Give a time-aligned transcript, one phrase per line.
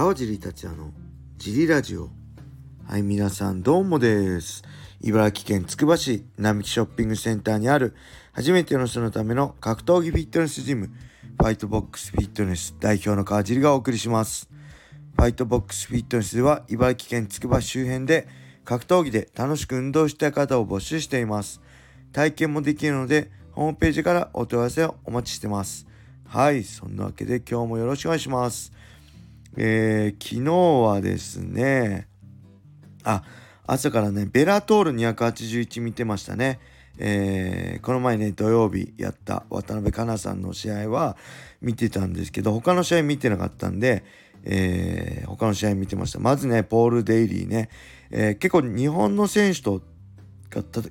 [0.00, 0.94] 川尻達也の
[1.36, 2.08] ジリラジオ。
[2.86, 4.62] はい皆さんどうもです。
[5.02, 7.94] 茨城県つくば市並木ショッピングセンターにある
[8.32, 14.48] 初めての人のための格闘技フィットネスジムファイトボックスフィットネス代表の川尻がお送りします。
[15.16, 18.26] ファイトボックスフィットネスでは茨城県つくば周辺で
[18.64, 21.60] 格闘技で楽しく運動したい方を募集しています。
[22.14, 25.86] 体験もできるのでホームページからお問い合わせをお待ちしてます。
[26.26, 28.72] はいそんなわけで今日もよろしくお願いします。
[29.56, 32.08] えー、昨日はですね、
[33.04, 33.22] あ、
[33.66, 36.60] 朝からね、ベラトール281見てましたね。
[36.98, 41.16] えー、この前ね、土曜日やった渡辺香奈さんの試合は
[41.62, 44.04] 見てたんですけど、他の試合見てなかったんで、
[44.44, 46.18] えー、他の試合見てました。
[46.18, 47.70] まずね、ポール・デイリーね、
[48.10, 49.82] えー、結構日本の選手と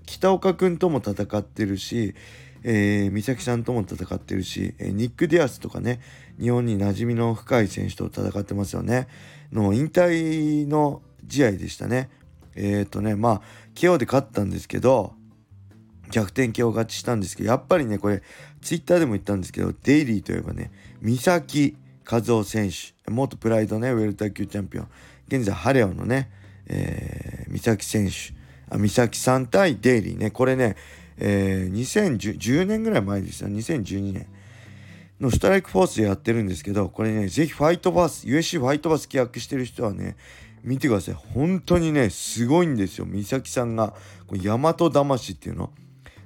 [0.06, 2.16] 北岡君とも戦ってるし、
[2.64, 6.00] えー、美咲さんとも戦ってるし、えー、ニック・ディアスとかね
[6.40, 9.08] 日本に馴染みの深い選手と戦ってますよね。
[9.52, 12.10] の引退の試合でしたね。
[12.56, 13.42] えっ、ー、とねまあ
[13.76, 15.14] KO で勝ったんですけど
[16.12, 18.22] 逆転 KO 勝ちしたんですけどやっぱりねこれ
[18.62, 21.76] ツイッターでも言ったんですけどデイリーといえばね美咲
[22.10, 24.88] 和夫選手元プライドねウェルター級チャンピオン
[25.28, 26.32] 現在ハレオのね、
[26.68, 30.32] えー、美咲選手あ美咲さん対デイリーね。
[30.32, 30.76] これね
[31.20, 34.28] えー、2010年ぐらい前ですよ2012年
[35.20, 40.16] のストライクフォースでやってるんですけどこれねぜひファイトバス USC ファイトバス契約してる人はね
[40.64, 41.14] 見てください。
[41.14, 43.06] 本当にねすごいんですよ。
[43.06, 43.94] 美咲さんが
[44.28, 45.72] これ大和魂っていうの。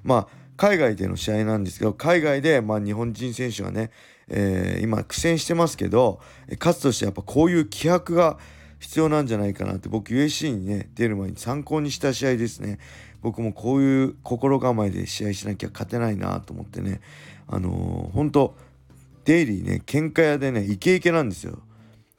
[0.04, 3.90] まあ海外での試合なんですけど海外で、まあ、日本人選手がね、
[4.28, 6.22] えー、今苦戦してますけど
[6.60, 8.38] 勝つとしてやっぱこういう気迫が
[8.80, 12.80] 必要なんじゃないかなって僕 USC にね出る前に参考にした試合ですね。
[13.24, 17.00] 僕もこういう心構えで試合しなきゃ勝てないなと思ってね。
[17.48, 18.56] あのー、本当
[19.26, 21.58] デイリーね喧嘩屋でねイケイケなんですよ。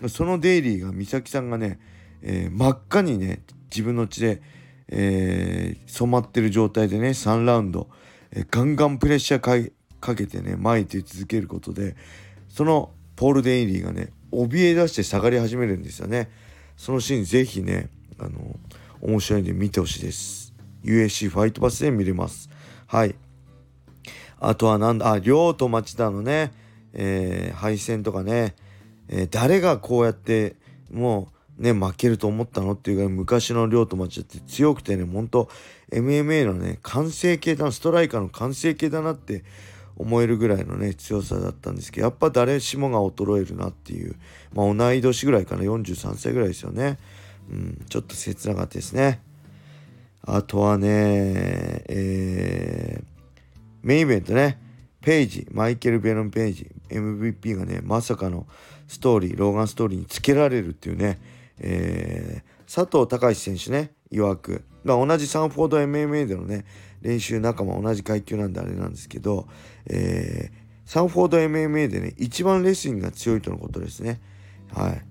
[0.09, 1.79] そのデイリーが美咲さんがね、
[2.23, 4.43] えー、真っ赤にね自分の血で、
[4.89, 7.89] えー、染まってる状態でね3ラウンド、
[8.33, 11.97] えー、ガンガンプレッシャーかけてね前に出続けることで
[12.49, 16.31] そのポール・デイリーがね怯え出して下がり始めるんですよね。
[16.77, 18.59] そのシーンぜひねあの
[19.03, 20.44] 面白いんで見てほしいです。
[20.85, 22.49] USC ファイトパスで見れます。
[22.87, 23.15] はい。
[24.39, 26.53] あとはなんだ、あ、亮と町田のね、
[26.93, 28.55] えー、敗戦とかね、
[29.09, 30.57] えー、誰がこうやって
[30.91, 31.29] も
[31.59, 35.49] うね、負けると思ったのっていうぐらい昔の亮と町田って強くてね、ほんと
[35.93, 39.45] MMA のね、完成形だな、ストライカーの完成形だなって
[39.97, 44.17] 思えるぐらいのね、強さだったんですけど、やっぱ誰しもが衰えるなっていう、
[44.53, 46.99] まあ同い年ぐらいかな、43歳ぐらいですよね。
[47.51, 49.21] うん、ちょっと切なかったですね。
[50.27, 50.89] あとはね、
[51.89, 53.05] えー、
[53.83, 54.59] メインイベントね、
[55.03, 58.47] ペイジ、マイケル・ベロン・ペイジ、MVP がね、まさかの
[58.89, 61.19] ストーリー、ローガンストーリーにつけられるっていうね、
[61.59, 66.65] えー、佐藤隆選手ね、曰く、まあ、同じサンフォード MMA でのね、
[67.03, 69.47] 練習仲間同じ階級なんであれなんですけど、
[69.87, 74.21] えー、サンフォード MMA でね、一番レスリングが強いとのことですね。
[74.73, 75.03] はい。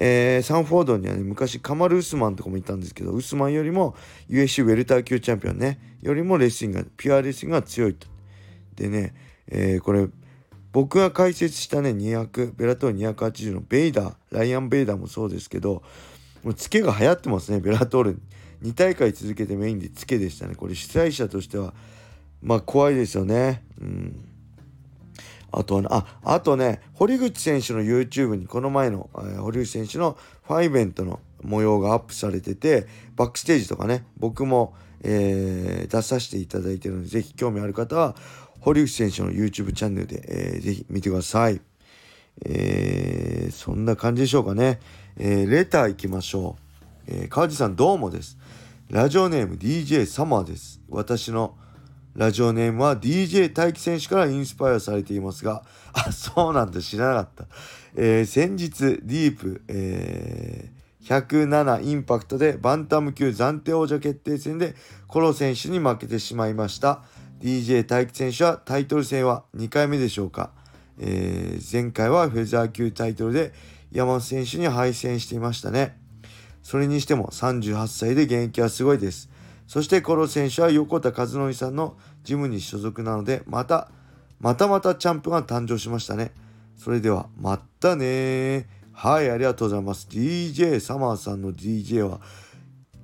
[0.00, 3.96] えー、サンフォードにはね、昔カマル・ウスマンとかもいたんですけど、ウスマンよりも
[4.30, 8.06] USC ウェルター級チャンピオンね、よりもレスリングが、ピュアレスリングが強いと。
[8.76, 9.12] でね、
[9.48, 10.06] えー、これ、
[10.70, 15.82] 僕が解説したね、200、ベラトール280のベイダー、ライアン・ベイダーもそうですけど、
[16.44, 18.20] もうツケが流行ってますね、ベラトール。
[18.62, 20.54] 2大会続けてメインでツケでしたね。
[20.54, 21.74] これ主催者としては、
[22.40, 23.64] まあ怖いですよね。
[23.80, 24.27] うん。
[25.50, 30.16] あとはね、あ、あとね、堀口選手の YouTube にこの前の、えー、堀口選手の
[30.46, 32.86] ファイベントの模様がアップされてて、
[33.16, 38.14] バックステージとかね、僕も、えー、出させていただいてるので、ぜひ興味ある方は、
[38.60, 41.60] 堀口選手の YouTube チャンネルで、えー、ぜひ見てください。
[42.44, 44.80] えー、そんな感じでしょうかね。
[45.16, 46.62] えー、レター行きましょう。
[47.06, 48.38] えー、川地さんどうもです。
[48.90, 50.80] ラジオネーム DJ サマーです。
[50.88, 51.56] 私の
[52.14, 55.62] ラジオネームは DJ 大輝選手からインスパイアされていますが、
[55.92, 57.46] あ、そうなんだ、知らなかった。
[57.94, 64.74] えー、先日、ディープ、えー、107インパクトでバンタム級暫定王者決定戦で
[65.06, 67.02] コロ選手に負けてしまいました。
[67.40, 70.50] DJ 大輝選手はタイトル戦は2回目でしょうか。
[70.98, 73.52] えー、前回はフェザー級タイトルで
[73.92, 75.96] 山本選手に敗戦していましたね。
[76.62, 79.30] それにしても38歳で現役はすごいです。
[79.68, 83.90] そしてコロ選手は横田和則さんのジムに所属なので、また、
[84.40, 86.32] またまたチャンプが誕生しましたね。
[86.74, 90.08] それでは、またねはい、ありがとうございます。
[90.10, 92.20] DJ サマーさんの DJ は、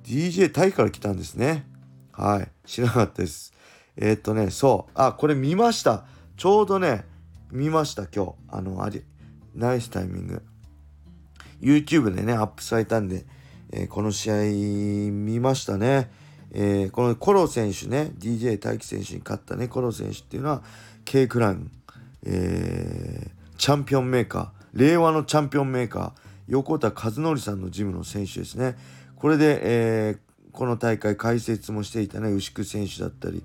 [0.03, 1.67] DJ タイから来たんですね。
[2.11, 3.53] はい、知らなかったです。
[3.95, 6.03] えー、っとね、そう、あ、これ見ました。
[6.35, 7.05] ちょうどね、
[7.51, 8.33] 見ました、今日。
[8.47, 9.03] あの、あり、
[9.53, 10.41] ナイスタイミング。
[11.61, 13.25] YouTube でね、アップされたんで、
[13.71, 14.35] えー、この試合
[15.11, 16.24] 見ましたね。
[16.57, 20.63] えー、このコロ選手ね、DJ 大輝選手に勝ったね、コロ選手っていうのは、
[21.03, 21.69] K クラン、
[22.25, 26.11] えー、チャンピオンメーカー、令和のチャンピオンメーカー、
[26.47, 28.77] 横田和則さんのジムの選手ですね。
[29.17, 33.43] これで、えー、この大会解説もしていたね、牛久選手だったり、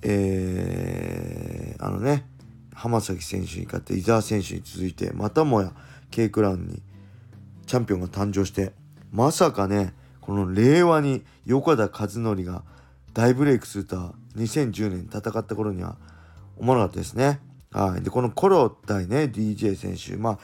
[0.00, 2.24] えー、あのね、
[2.74, 5.72] 浜崎選手に勝って伊沢選手に続いてまたもや
[6.10, 6.82] K クラウンに
[7.66, 8.72] チャンピオンが誕生して
[9.12, 12.62] まさかねこの令和に横田和則が
[13.12, 15.96] 大ブレイクするとは2010年戦った頃には
[16.56, 17.40] 思わなかったですね。
[17.72, 20.16] はい、でこのコロ対ね DJ 選手。
[20.16, 20.38] まあ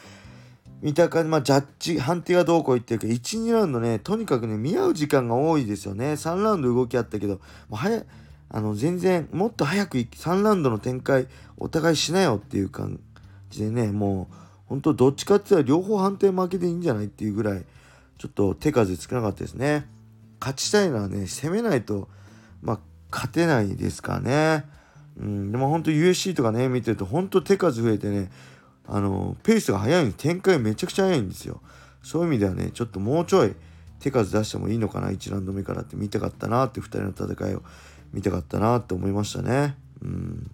[0.80, 6.12] 見た感じ、まあ、ジャッジ判定がどうこう言ってるけど12ラウンドねとにかくね見合う時間が多いですよね。
[6.12, 7.40] 3ラウンド動きあったけども
[7.72, 8.04] う早
[8.50, 11.26] あの全然もっと早く3ラウンドの展開
[11.58, 13.00] お互いしなよっていう感
[13.50, 14.34] じでねもう
[14.66, 17.64] 本当どっちかって言ったら両方判定負けでいいんじゃないっていうぐらい
[18.18, 19.86] ちょっと手数少なかったですね。
[20.40, 22.08] 勝ちたいのはね攻めないと
[22.62, 22.80] まあ
[23.10, 24.64] 勝てないですかね。
[25.18, 28.30] うんでも本当 USC とかね見てると本当手数増えてね
[28.86, 31.60] あのペースが速い展開めちゃくちゃ速いんですよ。
[32.02, 33.54] そういう意味ではねちょっともうちょい
[34.00, 37.62] 手数出してもいいのかな1ラウンド目からって見たかったなって2人の戦いを
[38.12, 39.76] 見たかったなって思いましたね。
[40.02, 40.50] うん、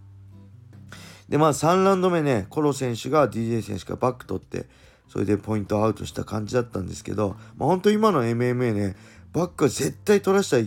[1.29, 4.67] でまあ3ラウンド目ねコロ選手が DJ 選手がバック取って
[5.09, 8.97] それでポイントアウトした感じだったんですけど、まあ、本当今の MMA ね
[9.33, 10.59] バックは絶対取らせちゃ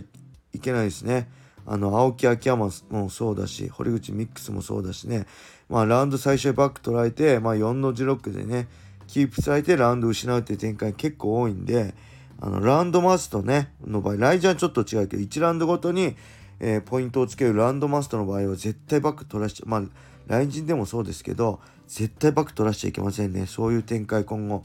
[0.52, 1.30] いけないですね。
[1.70, 5.26] あの青木秋山もそうだし堀口ミックスもそうだしね、
[5.68, 8.68] まあ、ラウンド最初バック取られて、まあ、4の字ロックでね
[9.06, 11.94] キープされてラウンド失うっていう展開結構多いんで
[12.40, 16.16] あのラウンドマストねの場合ライジャンちょっと違うけど1ラウンドごとに
[16.60, 19.82] えー、ポイントをつけるランドマストの場合は絶対バック取らしちゃまあ
[20.26, 23.46] 来人でもそうですけど絶対バック取らしちゃいけませんね。
[23.46, 24.64] そういう展開今後、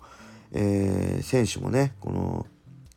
[0.52, 2.46] えー、選手もねこの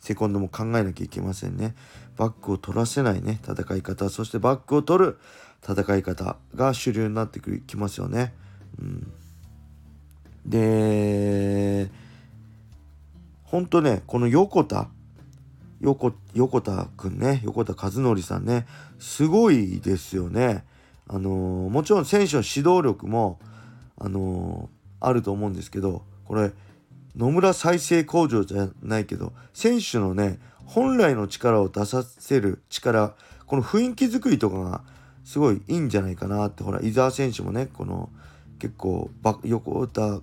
[0.01, 1.75] セコンドも考えなきゃいけませんね。
[2.17, 4.09] バックを取らせないね戦い方。
[4.09, 5.19] そしてバックを取る
[5.69, 8.33] 戦い方が主流になってきますよね、
[8.79, 9.13] うん、
[10.45, 11.91] で
[13.43, 14.89] 本当ねこの横田
[15.81, 18.67] 横横田くんね横田和則さんね
[18.99, 20.65] すごいですよね。
[21.09, 23.39] あのー、もちろん選手の指導力も、
[23.97, 26.51] あのー、あると思うんですけどこれ
[27.17, 33.15] 野村再生工場じゃないけど選手のね本来の力を出させる力
[33.47, 34.83] この雰囲気作りとかが
[35.25, 38.11] すごいいいんじゃないかなってほら伊沢選手もねこの
[38.59, 39.11] 結構
[39.45, 40.21] 横田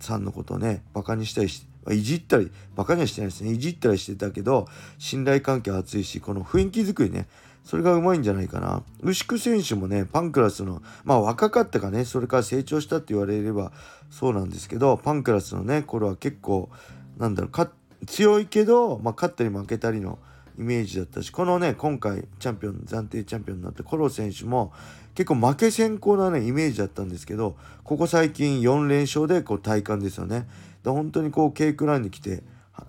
[0.00, 3.52] さんのことをねバカにしたりしていじったり、バカにはしてないですね。
[3.52, 4.66] いじったりしてたけど、
[4.98, 7.28] 信頼関係は厚いし、この雰囲気作りね、
[7.64, 8.82] それがうまいんじゃないかな。
[9.02, 13.72] 牛久選手もね、パンクラスの、まあ若かったかね、それから成長したって言われれば
[14.10, 16.70] そうなんですけど、パンクラスのね、頃は結構、
[17.18, 20.18] なんだろう、強いけど、まあ勝ったり負けたりの
[20.58, 24.72] イメージだったし、このね、今回チャンピオン、暫定チャンピオンになったコロ選手も、
[25.14, 30.48] 結構負け先行なね、イメージだったんですけど、ここ最近4連勝でこう体感ですよね。
[30.84, 32.42] 本当にこう K クラウンに来て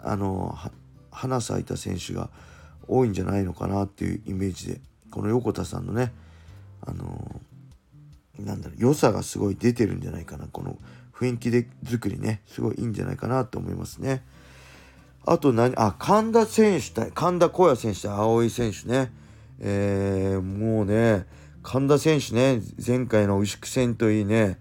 [0.03, 0.57] あの
[1.11, 2.29] 花咲いた選手が
[2.87, 4.81] 多いんじゃないのかなっていうイメージで
[5.11, 6.13] この横田さんのね
[6.81, 7.41] あの
[8.39, 10.77] なんだろう良さがすごい出てるんじゃないかなこの
[11.13, 14.23] 雰囲気で作りねすごいいいんじゃないかなと思いますね。
[15.25, 19.11] あと何あ神田選手対神田浩也選手対青井選手ね
[19.59, 21.25] えー、もうね
[21.61, 24.57] 神田選手ね前回の牛久戦といいね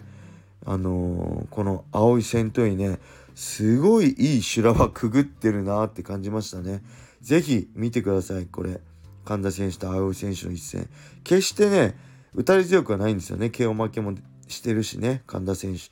[0.70, 2.98] あのー、この青い戦闘員ね
[3.34, 6.82] すごいいい修羅場くぐってるなって感じましたね。
[7.22, 8.80] 是非見てくださいこれ。
[9.24, 10.90] 神田選手と青い選手の一戦。
[11.24, 11.96] 決してね
[12.34, 13.46] 打たれ強くはないんですよね。
[13.46, 14.12] KO 負けも
[14.46, 15.84] してるしね神田選手。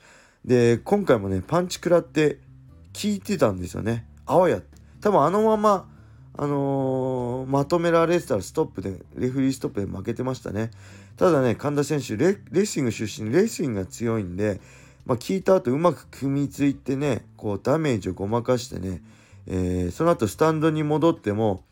[0.45, 2.35] で今回もねパンチ食らって
[2.93, 4.05] 効いてたんですよね。
[4.27, 4.61] あわや。
[5.01, 5.89] 多分あのまま
[6.37, 10.69] あのー、まとめられてたらストップでレフリーストップで負けてましたね。
[11.17, 14.61] ただね神田選手レレスリング出身レスリングが強いんで、
[15.05, 19.01] まあ、聞いた後うまく組みついてねこうダメージをごまかしてね、
[19.47, 21.63] えー、その後スタンドに戻っても、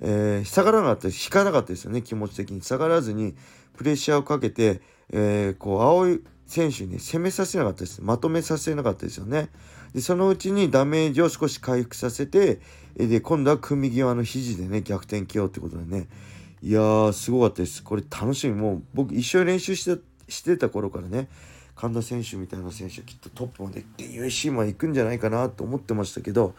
[0.00, 2.62] えー、下がらなかった引かなかったですよね気持ち的に。
[2.62, 3.34] 下がらずに
[3.76, 8.02] プレッシャーをかけて、えー、こう青い選手に、攻めさせなかったです。
[8.02, 9.48] まとめさせなかったですよね。
[9.94, 12.60] でそのうちにダメージを少し回復させて
[12.96, 16.08] で今度は組み際の肘でね逆転起用ってことでね
[16.62, 17.82] いやーすごかったです。
[17.82, 18.54] これ楽しみ。
[18.54, 21.28] もう僕一緒に練習してしてた頃からね
[21.74, 26.54] 神田選手みたいな選手はきっとトップまで行って USC まで行くんじゃないかなと思ってましたけど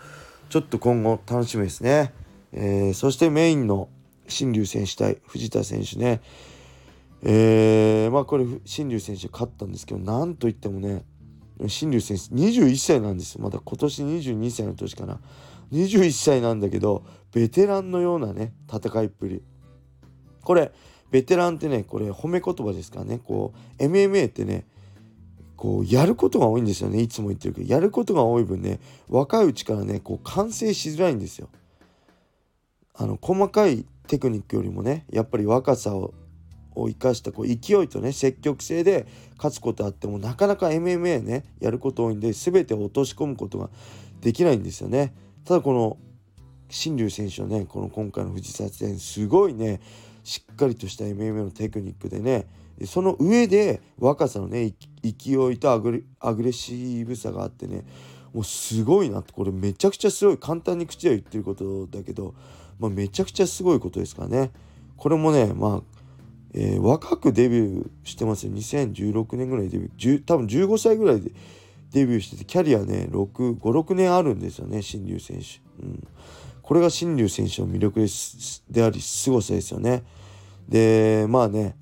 [0.50, 2.14] ちょっと今後楽しみですね、
[2.52, 3.90] えー、そしてメインの
[4.28, 6.22] 新竜選手対藤田選手ね。
[7.26, 11.06] えー、まあこれ新竜選手勝ったんですけどなんといってもね
[11.68, 13.44] 新竜選手21歳なんですよ。
[13.44, 15.20] まだ今年22歳の年かな。
[15.72, 19.42] 21歳なんだけどベテランのようなね戦いっぷり。
[20.44, 20.72] これ
[21.12, 23.20] ベテランってねこれ褒め言葉ですからね。
[23.24, 24.66] こう MMA ってね
[25.56, 27.00] こうやることが多いんですよね。
[27.02, 31.50] いつも言ってるけどやることが多い分ね若いうちからねこう完成しづらいんですよ。
[32.96, 36.14] あの細かいテクニックよりもねやっぱり若さを
[36.76, 39.06] を生かしたこう勢いとね積極性で
[39.38, 43.70] 勝つことあってもなかなか MMA ねやること多いんで全てを落とし込むことが
[44.22, 45.14] できないんですよね。
[45.46, 45.98] ただこの
[46.70, 49.82] 新竜選手のねこの今回の藤沢戦すごいね
[50.24, 52.48] しっかりとした MMA のテクニックでね
[52.86, 57.84] その上で若さのね勢いとアグレアグレッシブさがあってね
[58.34, 62.34] もうすごいなってこれめちゃくちゃすごい簡単に口では言ってることだけど、
[62.80, 64.52] まあ、めちゃくちゃすごいことですからね。
[64.98, 65.82] これもねまあ
[66.56, 68.54] えー、若くデビューしてますよ。
[68.54, 71.32] 2016年ぐらいデビュー多分15歳ぐらいで
[71.94, 76.08] デビューしててキャリアね56年あるんですよね新竜選手、うん、
[76.64, 80.04] これが新竜選手の魅力ですであり凄さですよね。
[80.68, 81.76] でまあね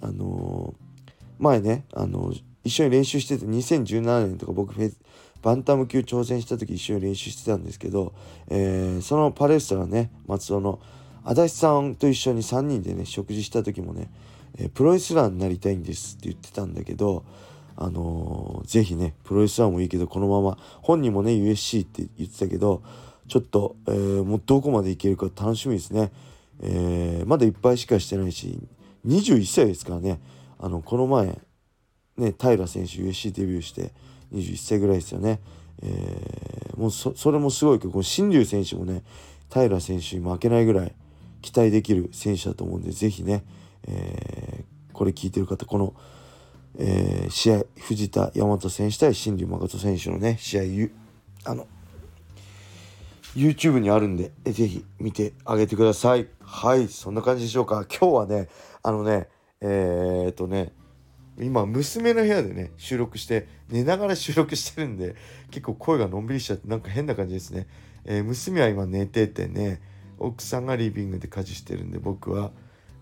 [0.00, 4.92] あのー、前ねあのー、一緒に練習してて2017年とか僕フェ
[5.42, 8.12] バンタム級挑戦した時一緒に練習してたんですけど、
[8.48, 10.80] えー、そのパレストラね松尾の
[11.24, 14.08] 足立さんと一緒に3人でね食事した時もね、
[14.56, 17.24] え、プロレスラーになりたいんですって言ってたんだけど
[17.76, 22.82] あのー、ぜひねプロレスラーもいいけどこのまま本人もね USC って言ってたけど
[23.28, 26.10] ちょっと、えー、もうどこまでいけるか楽しみですね、
[26.62, 28.58] えー、まだいっぱいしかしてないし
[29.06, 30.20] 21歳ですからね。
[30.58, 31.38] あのこの前
[32.16, 33.92] ね平選手 USC デビューして
[34.34, 35.40] 21歳ぐらいですよね、
[35.82, 39.02] えー、もうそれもすごいけどこの新竜選手もね
[39.52, 40.94] 平選手に負けないぐらい
[41.40, 43.44] 期待できる選手だと思うんで是非ね、
[43.86, 45.94] えー、これ聞いてる方この、
[46.76, 51.66] えー、試合藤田大和選手対新竜誠選手のね試合あの
[53.34, 56.28] YouTube にあるんで是非見てあげてください。
[56.40, 57.84] はいそんな感じでしょうか。
[57.84, 58.48] 今日はね
[58.82, 59.28] あのね
[59.60, 60.72] えー、っとね
[61.38, 65.14] 今娘の部屋でね収録して寝ながら収録してるんで
[65.50, 67.68] 結構声がのんびりしちゃってなんか変な感じですね、
[68.04, 69.80] えー、娘は今寝ててね
[70.18, 72.50] 奥さんがリビングで家事してるんで僕は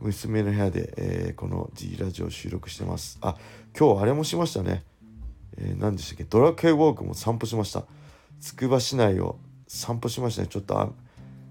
[0.00, 3.18] 娘の部屋で、えー、この G ラジオ収録してます。
[3.22, 3.36] あ
[3.78, 4.84] 今日あれもしましたね、
[5.56, 6.24] えー、何でしたっけ？
[6.24, 7.84] ドラケイウォークも散歩しました。
[8.38, 10.48] つくば市内を散歩しましたね。
[10.48, 10.94] ちょっと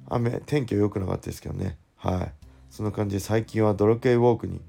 [0.07, 1.77] 雨天気は良くなかったですけどね。
[1.95, 2.33] はい。
[2.69, 4.61] そんな感じで最近はドラケイウォークに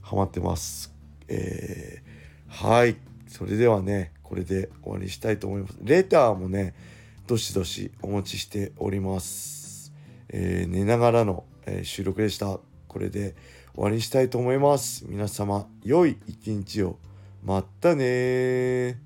[0.00, 0.94] ハマってます。
[1.28, 2.96] えー、はい。
[3.26, 5.76] それではねこれで終わりにしたいと思います。
[5.82, 6.74] レターもね
[7.26, 9.92] どしどしお待ちしております。
[10.28, 12.58] えー、寝ながらの、えー、収録でした。
[12.88, 13.34] これで
[13.74, 15.04] 終わりにしたいと思います。
[15.08, 16.98] 皆様、良い一日を。
[17.42, 18.98] またね